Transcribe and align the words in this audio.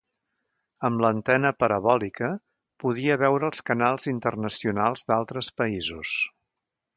Amb 0.87 1.01
l’antena 1.03 1.51
parabòlica 1.63 2.29
podia 2.85 3.19
veure 3.25 3.47
els 3.51 3.61
canals 3.71 4.09
internacionals 4.13 5.05
d’altres 5.13 5.53
països. 5.63 6.17